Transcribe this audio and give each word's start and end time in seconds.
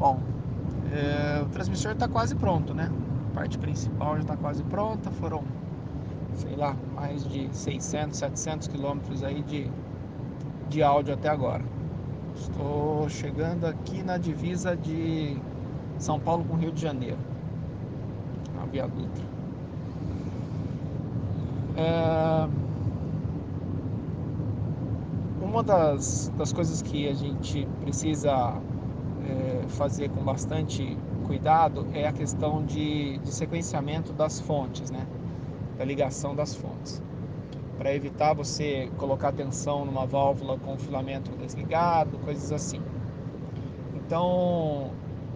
Bom, 0.00 0.18
é, 0.94 1.42
o 1.42 1.48
transmissor 1.50 1.92
está 1.92 2.08
quase 2.08 2.34
pronto, 2.34 2.72
né? 2.72 2.90
A 3.30 3.34
parte 3.34 3.58
principal 3.58 4.14
já 4.14 4.22
está 4.22 4.34
quase 4.34 4.62
pronta. 4.62 5.10
Foram, 5.10 5.44
sei 6.36 6.56
lá, 6.56 6.74
mais 6.94 7.22
de 7.28 7.54
600, 7.54 8.16
700 8.16 8.68
quilômetros 8.68 9.22
aí 9.22 9.42
de, 9.42 9.70
de 10.70 10.82
áudio 10.82 11.12
até 11.12 11.28
agora. 11.28 11.62
Estou 12.34 13.10
chegando 13.10 13.66
aqui 13.66 14.02
na 14.02 14.16
divisa 14.16 14.74
de 14.74 15.36
São 15.98 16.18
Paulo 16.18 16.44
com 16.44 16.56
Rio 16.56 16.72
de 16.72 16.80
Janeiro, 16.80 17.18
na 18.56 18.64
Via 18.64 18.88
Dutra. 18.88 19.24
É... 21.76 22.48
Uma 25.42 25.62
das, 25.62 26.32
das 26.38 26.54
coisas 26.54 26.80
que 26.80 27.06
a 27.06 27.12
gente 27.12 27.68
precisa 27.82 28.58
fazer 29.70 30.10
com 30.10 30.22
bastante 30.22 30.96
cuidado 31.26 31.86
é 31.92 32.06
a 32.06 32.12
questão 32.12 32.64
de, 32.64 33.18
de 33.18 33.32
sequenciamento 33.32 34.12
das 34.12 34.40
fontes, 34.40 34.90
né? 34.90 35.06
da 35.78 35.84
ligação 35.84 36.34
das 36.34 36.54
fontes 36.54 37.02
para 37.80 37.94
evitar 37.94 38.34
você 38.34 38.90
colocar 38.98 39.32
tensão 39.32 39.86
numa 39.86 40.04
válvula 40.04 40.58
com 40.58 40.74
o 40.74 40.78
filamento 40.78 41.30
desligado, 41.38 42.18
coisas 42.18 42.52
assim. 42.52 42.78
Então, 43.94 44.90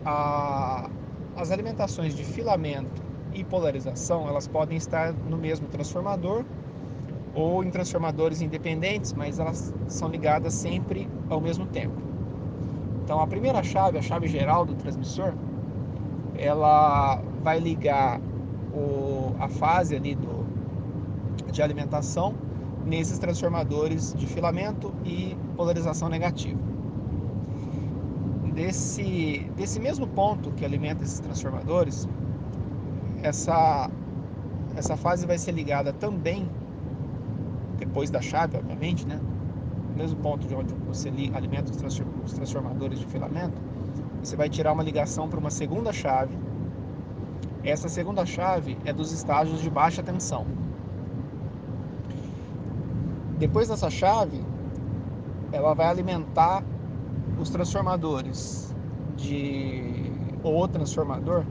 a, 0.05 0.91
as 1.35 1.51
alimentações 1.51 2.15
de 2.15 2.23
filamento 2.23 3.02
e 3.32 3.43
polarização, 3.43 4.29
elas 4.29 4.46
podem 4.46 4.77
estar 4.77 5.15
no 5.15 5.38
mesmo 5.38 5.69
transformador 5.69 6.45
ou 7.35 7.65
em 7.65 7.71
transformadores 7.71 8.43
independentes, 8.43 9.15
mas 9.15 9.38
elas 9.38 9.73
são 9.88 10.10
ligadas 10.10 10.52
sempre 10.52 11.09
ao 11.30 11.41
mesmo 11.41 11.65
tempo. 11.65 12.13
Então, 13.05 13.21
a 13.21 13.27
primeira 13.27 13.63
chave, 13.63 13.99
a 13.99 14.03
chave 14.03 14.27
geral 14.27 14.65
do 14.65 14.75
transmissor, 14.75 15.35
ela 16.38 17.23
vai 17.43 17.61
ligar 17.61 18.19
o, 18.73 19.35
a 19.38 19.46
fase 19.46 19.95
ali 19.95 20.15
do, 20.15 20.46
de 21.52 21.63
alimentação 21.63 22.35
nesses 22.87 23.19
transformadores 23.19 24.15
de 24.15 24.27
filamento 24.27 24.91
e 25.05 25.37
polarização 25.55 26.09
negativa. 26.09 26.59
Desse, 28.55 29.51
desse 29.55 29.79
mesmo 29.79 30.07
ponto 30.07 30.51
que 30.52 30.65
alimenta 30.65 31.05
esses 31.05 31.21
transformadores, 31.21 32.09
essa, 33.23 33.91
essa 34.77 34.96
fase 34.96 35.27
vai 35.27 35.37
ser 35.37 35.52
ligada 35.52 35.93
também, 35.93 36.49
depois 37.77 38.11
da 38.11 38.23
chave, 38.23 38.57
obviamente, 38.57 39.07
né? 39.07 39.21
Mesmo 39.95 40.20
ponto 40.20 40.46
de 40.46 40.54
onde 40.54 40.74
você 40.87 41.09
alimenta 41.09 41.70
os 41.70 42.32
transformadores 42.32 42.98
de 42.98 43.06
filamento, 43.06 43.60
você 44.23 44.37
vai 44.37 44.48
tirar 44.48 44.73
uma 44.73 44.82
ligação 44.82 45.28
para 45.28 45.38
uma 45.38 45.50
segunda 45.50 45.92
chave. 45.92 46.37
Essa 47.62 47.88
segunda 47.88 48.26
chave 48.26 48.76
é 48.84 48.92
dos 48.92 49.12
estágios 49.12 49.60
de 49.60 49.70
baixa 49.70 50.02
tensão. 50.02 50.46
Depois 53.38 53.68
dessa 53.68 53.90
chave, 53.90 54.42
ela 55.52 55.74
vai 55.74 55.87
alimentar 55.87 56.62
os 57.38 57.50
transformadores 57.50 58.74
de 59.16 60.12
ou 60.42 60.68
transformador 60.68 61.45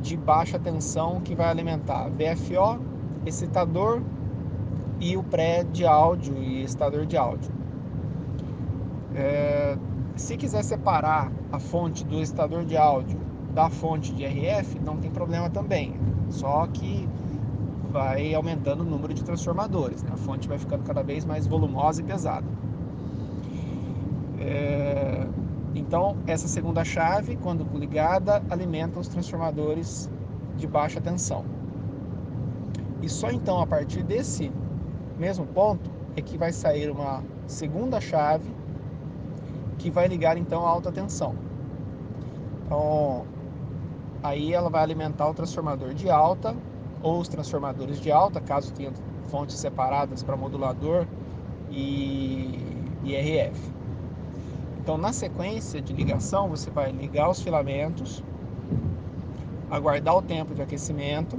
de 0.00 0.16
baixa 0.16 0.58
tensão 0.58 1.20
que 1.20 1.34
vai 1.34 1.48
alimentar 1.48 2.10
VFO, 2.10 2.80
excitador 3.24 4.02
e 5.02 5.16
o 5.16 5.22
pré 5.24 5.64
de 5.64 5.84
áudio 5.84 6.38
e 6.38 6.62
excitador 6.62 7.04
de 7.04 7.16
áudio. 7.16 7.50
É, 9.16 9.76
se 10.14 10.36
quiser 10.36 10.62
separar 10.62 11.32
a 11.50 11.58
fonte 11.58 12.04
do 12.04 12.20
excitador 12.20 12.64
de 12.64 12.76
áudio 12.76 13.18
da 13.52 13.68
fonte 13.68 14.14
de 14.14 14.24
RF, 14.24 14.78
não 14.78 14.96
tem 14.98 15.10
problema 15.10 15.50
também. 15.50 15.96
Só 16.30 16.68
que 16.68 17.08
vai 17.90 18.32
aumentando 18.32 18.82
o 18.82 18.84
número 18.84 19.12
de 19.12 19.24
transformadores, 19.24 20.04
né? 20.04 20.10
a 20.12 20.16
fonte 20.16 20.46
vai 20.46 20.56
ficando 20.56 20.84
cada 20.84 21.02
vez 21.02 21.24
mais 21.24 21.48
volumosa 21.48 22.00
e 22.00 22.04
pesada. 22.04 22.46
É... 24.38 25.26
Então, 25.74 26.16
essa 26.28 26.46
segunda 26.46 26.84
chave, 26.84 27.36
quando 27.42 27.66
ligada, 27.76 28.40
alimenta 28.48 29.00
os 29.00 29.08
transformadores 29.08 30.08
de 30.56 30.66
baixa 30.68 31.00
tensão. 31.00 31.44
E 33.02 33.08
só 33.08 33.30
então, 33.32 33.60
a 33.60 33.66
partir 33.66 34.04
desse 34.04 34.52
mesmo 35.18 35.46
ponto, 35.46 35.90
é 36.16 36.22
que 36.22 36.36
vai 36.36 36.52
sair 36.52 36.90
uma 36.90 37.22
segunda 37.46 38.00
chave 38.00 38.50
que 39.78 39.90
vai 39.90 40.06
ligar 40.06 40.36
então 40.36 40.64
a 40.64 40.68
alta 40.68 40.92
tensão. 40.92 41.34
Então, 42.64 43.26
aí 44.22 44.52
ela 44.52 44.70
vai 44.70 44.82
alimentar 44.82 45.28
o 45.28 45.34
transformador 45.34 45.94
de 45.94 46.08
alta 46.08 46.54
ou 47.02 47.18
os 47.18 47.28
transformadores 47.28 48.00
de 48.00 48.10
alta, 48.10 48.40
caso 48.40 48.72
tenha 48.72 48.92
fontes 49.28 49.56
separadas 49.56 50.22
para 50.22 50.36
modulador 50.36 51.06
e 51.70 52.58
IRF. 53.02 53.72
Então, 54.78 54.96
na 54.96 55.12
sequência 55.12 55.80
de 55.80 55.92
ligação, 55.92 56.48
você 56.48 56.70
vai 56.70 56.92
ligar 56.92 57.30
os 57.30 57.40
filamentos, 57.40 58.22
aguardar 59.70 60.16
o 60.16 60.22
tempo 60.22 60.54
de 60.54 60.62
aquecimento. 60.62 61.38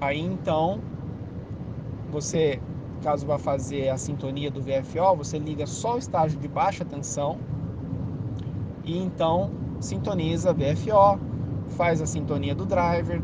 Aí 0.00 0.20
então, 0.20 0.80
você, 2.12 2.60
caso 3.02 3.26
vá 3.26 3.38
fazer 3.38 3.88
a 3.88 3.96
sintonia 3.96 4.50
do 4.50 4.60
VFO, 4.60 5.16
você 5.16 5.38
liga 5.38 5.66
só 5.66 5.96
o 5.96 5.98
estágio 5.98 6.38
de 6.38 6.46
baixa 6.46 6.84
tensão 6.84 7.38
e 8.84 8.96
então 8.96 9.50
sintoniza 9.80 10.52
VFO, 10.52 11.18
faz 11.70 12.00
a 12.00 12.06
sintonia 12.06 12.54
do 12.54 12.64
driver, 12.64 13.20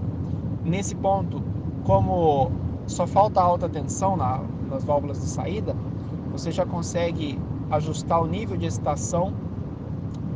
Nesse 0.69 0.95
ponto, 0.95 1.43
como 1.85 2.51
só 2.87 3.07
falta 3.07 3.41
alta 3.41 3.69
tensão 3.71 4.17
na, 4.17 4.43
nas 4.69 4.85
válvulas 4.85 5.19
de 5.19 5.27
saída, 5.27 5.75
você 6.31 6.51
já 6.51 6.67
consegue 6.67 7.41
ajustar 7.71 8.21
o 8.21 8.27
nível 8.27 8.55
de 8.55 8.67
excitação 8.67 9.33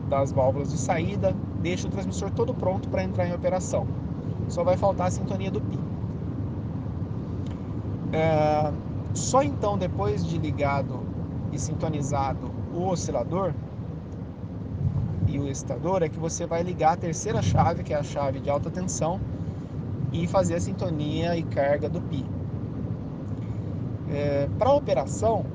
das 0.08 0.32
válvulas 0.32 0.70
de 0.70 0.78
saída, 0.78 1.36
deixa 1.60 1.86
o 1.86 1.90
transmissor 1.90 2.30
todo 2.30 2.54
pronto 2.54 2.88
para 2.88 3.04
entrar 3.04 3.26
em 3.26 3.34
operação. 3.34 3.86
Só 4.48 4.64
vai 4.64 4.76
faltar 4.76 5.08
a 5.08 5.10
sintonia 5.10 5.50
do 5.50 5.60
PI. 5.60 5.91
É, 8.12 8.72
só 9.14 9.42
então, 9.42 9.78
depois 9.78 10.24
de 10.24 10.36
ligado 10.38 11.00
e 11.50 11.58
sintonizado 11.58 12.50
o 12.74 12.86
oscilador 12.88 13.54
e 15.26 15.38
o 15.38 15.48
excitador, 15.48 16.02
é 16.02 16.08
que 16.08 16.18
você 16.18 16.46
vai 16.46 16.62
ligar 16.62 16.92
a 16.92 16.96
terceira 16.96 17.40
chave, 17.40 17.82
que 17.82 17.94
é 17.94 17.96
a 17.96 18.02
chave 18.02 18.40
de 18.40 18.50
alta 18.50 18.70
tensão, 18.70 19.18
e 20.12 20.26
fazer 20.26 20.56
a 20.56 20.60
sintonia 20.60 21.36
e 21.36 21.42
carga 21.42 21.88
do 21.88 22.00
pi. 22.02 22.24
É, 24.10 24.46
para 24.58 24.68
a 24.68 24.74
operação, 24.74 25.46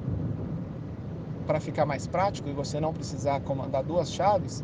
para 1.45 1.59
ficar 1.59 1.85
mais 1.85 2.07
prático 2.07 2.49
e 2.49 2.53
você 2.53 2.79
não 2.79 2.91
precisar 2.91 3.39
comandar 3.41 3.83
duas 3.83 4.11
chaves, 4.11 4.63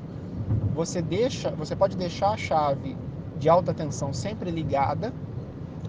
você 0.73 1.01
deixa, 1.01 1.51
você 1.51 1.75
pode 1.75 1.95
deixar 1.95 2.31
a 2.31 2.37
chave 2.37 2.97
de 3.37 3.47
alta 3.47 3.73
tensão 3.73 4.11
sempre 4.11 4.49
ligada 4.49 5.13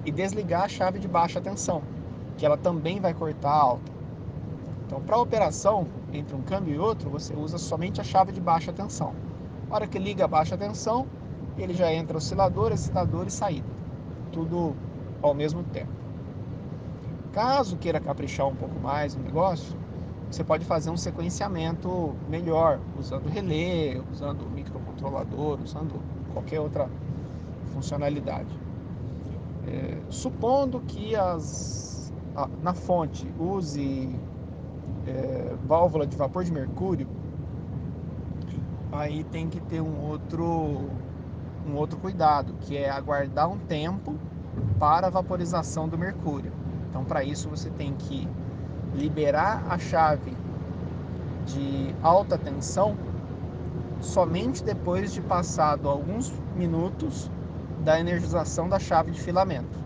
e 0.05 0.13
desligar 0.13 0.65
a 0.65 0.69
chave 0.69 0.99
de 0.99 1.09
baixa 1.09 1.41
tensão, 1.41 1.83
que 2.37 2.45
ela 2.45 2.57
também 2.57 3.01
vai 3.01 3.15
cortar 3.15 3.51
a 3.51 3.61
alta. 3.61 3.93
Então, 4.87 5.01
para 5.01 5.17
a 5.17 5.21
operação 5.21 5.87
entre 6.13 6.35
um 6.37 6.43
câmbio 6.43 6.75
e 6.75 6.79
outro, 6.79 7.11
você 7.11 7.35
usa 7.35 7.59
somente 7.59 8.01
a 8.01 8.05
chave 8.05 8.33
de 8.33 8.41
baixa 8.41 8.73
tensão. 8.73 9.15
Na 9.69 9.77
hora 9.77 9.87
que 9.87 9.99
liga 9.99 10.25
a 10.25 10.29
baixa 10.29 10.57
tensão, 10.57 11.07
ele 11.57 11.75
já 11.75 11.93
entra 11.93 12.19
oscilador, 12.19 12.73
excitador 12.73 13.27
e 13.27 13.31
saída 13.31 13.75
tudo 14.35 14.75
ao 15.23 15.33
mesmo 15.33 15.63
tempo. 15.63 15.93
Caso 17.33 17.77
queira 17.77 18.01
caprichar 18.01 18.49
um 18.49 18.55
pouco 18.55 18.79
mais 18.81 19.15
no 19.15 19.23
negócio, 19.23 19.77
você 20.31 20.43
pode 20.43 20.65
fazer 20.65 20.91
um 20.91 20.97
sequenciamento 20.97 22.15
melhor, 22.29 22.81
usando 22.99 23.29
relé, 23.29 24.03
usando 24.13 24.45
microcontrolador, 24.51 25.61
usando 25.63 26.01
qualquer 26.33 26.61
outra 26.61 26.91
funcionalidade. 27.73 28.59
É, 29.67 29.99
supondo 30.11 30.81
que 30.81 31.15
as, 31.15 31.94
a, 31.94 31.94
na 32.63 32.75
fonte 32.75 33.33
use 33.39 34.15
é, 35.07 35.55
válvula 35.67 36.07
de 36.07 36.17
vapor 36.17 36.45
de 36.45 36.53
mercúrio, 36.53 37.07
aí 38.91 39.25
tem 39.25 39.49
que 39.49 39.61
ter 39.61 39.81
um 39.81 40.01
outro 40.01 40.89
um 41.67 41.77
outro 41.77 41.99
cuidado, 41.99 42.55
que 42.61 42.77
é 42.77 42.91
aguardar 42.91 43.49
um 43.49 43.57
tempo 43.57 44.15
para 44.79 45.07
a 45.07 45.11
vaporização 45.11 45.89
do 45.89 45.97
mercúrio. 45.97 46.53
Então, 46.91 47.05
para 47.05 47.25
isso, 47.25 47.49
você 47.49 47.71
tem 47.71 47.95
que 47.95 48.29
liberar 48.95 49.65
a 49.69 49.79
chave 49.79 50.37
de 51.47 51.95
alta 52.03 52.37
tensão 52.37 52.97
somente 54.01 54.63
depois 54.63 55.13
de 55.13 55.23
passado 55.23 55.89
alguns 55.89 56.33
minutos 56.55 57.31
da 57.83 57.99
energização 57.99 58.69
da 58.69 58.79
chave 58.79 59.11
de 59.11 59.21
filamento. 59.21 59.79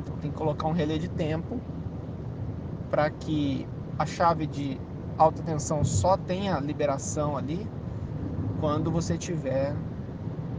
Então, 0.00 0.16
tem 0.16 0.30
que 0.30 0.36
colocar 0.36 0.66
um 0.66 0.72
relé 0.72 0.98
de 0.98 1.08
tempo 1.08 1.60
para 2.90 3.10
que 3.10 3.66
a 3.98 4.04
chave 4.04 4.46
de 4.46 4.80
alta 5.16 5.42
tensão 5.42 5.84
só 5.84 6.16
tenha 6.16 6.58
liberação 6.58 7.36
ali 7.36 7.68
quando 8.58 8.90
você 8.90 9.16
tiver 9.16 9.74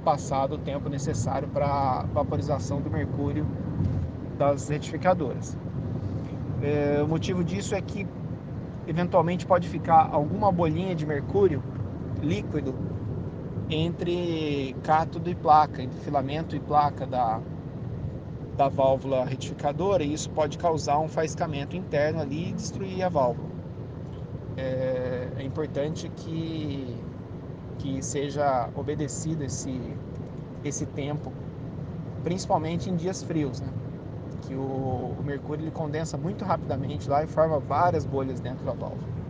passado 0.04 0.56
o 0.56 0.58
tempo 0.58 0.90
necessário 0.90 1.48
para 1.48 2.04
vaporização 2.14 2.82
do 2.82 2.90
mercúrio 2.90 3.46
das 4.38 4.70
retificadoras. 4.70 5.58
É, 6.62 7.02
o 7.04 7.08
motivo 7.08 7.44
disso 7.44 7.76
é 7.76 7.82
que 7.82 8.08
eventualmente 8.88 9.46
pode 9.46 9.68
ficar 9.68 10.10
alguma 10.12 10.52
bolinha 10.52 10.96
de 10.96 11.06
mercúrio 11.06 11.62
líquido 12.22 12.74
entre 13.70 14.76
cátodo 14.84 15.30
e 15.30 15.36
placa, 15.36 15.82
entre 15.82 16.00
filamento 16.00 16.56
e 16.56 16.60
placa 16.60 17.06
da, 17.06 17.40
da 18.58 18.68
válvula 18.68 19.26
retificadora, 19.26 20.04
e 20.04 20.14
isso 20.14 20.30
pode 20.30 20.58
causar 20.58 21.00
um 21.00 21.08
faiscamento 21.08 21.76
interno 21.76 22.22
ali 22.22 22.50
e 22.50 22.54
destruir 22.54 23.04
a 23.04 23.10
válvula. 23.10 23.50
É, 24.58 25.30
é 25.38 25.44
importante 25.44 26.10
que, 26.10 26.96
que 27.80 28.02
seja 28.02 28.70
obedecido 28.76 29.44
esse, 29.44 29.80
esse 30.64 30.86
tempo, 30.86 31.32
principalmente 32.24 32.90
em 32.90 32.96
dias 32.96 33.24
frios, 33.24 33.62
né? 33.62 33.68
que 34.42 34.56
o, 34.56 35.16
o 35.18 35.24
mercúrio 35.24 35.64
ele 35.64 35.72
condensa 35.72 36.18
muito 36.18 36.44
rapidamente 36.44 37.10
lá 37.10 37.24
e 37.24 37.28
forma 37.28 37.60
várias 37.60 38.06
bolhas 38.06 38.40
dentro 38.40 38.66
da 38.66 38.74
válvula. 38.74 39.21